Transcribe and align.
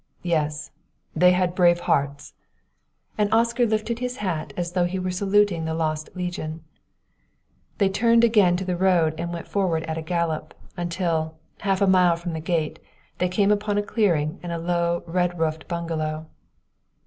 Yes; 0.23 0.71
they 1.15 1.31
had 1.33 1.53
brave 1.53 1.81
hearts," 1.81 2.33
and 3.19 3.31
Oscar 3.31 3.67
lifted 3.67 3.99
his 3.99 4.17
hat 4.17 4.51
as 4.57 4.71
though 4.71 4.85
he 4.85 4.97
were 4.97 5.11
saluting 5.11 5.63
the 5.65 5.75
lost 5.75 6.09
legion. 6.15 6.63
They 7.77 7.87
turned 7.87 8.23
again 8.23 8.57
to 8.57 8.65
the 8.65 8.75
road 8.75 9.13
and 9.19 9.31
went 9.31 9.47
forward 9.47 9.83
at 9.83 9.99
a 9.99 10.01
gallop, 10.01 10.55
until, 10.75 11.35
half 11.59 11.81
a 11.81 11.87
mile 11.87 12.15
from 12.15 12.33
the 12.33 12.39
gate, 12.39 12.79
they 13.19 13.29
came 13.29 13.51
upon 13.51 13.77
a 13.77 13.83
clearing 13.83 14.39
and 14.41 14.51
a 14.51 14.57
low, 14.57 15.03
red 15.05 15.37
roofed 15.37 15.67
bungalow. 15.67 16.25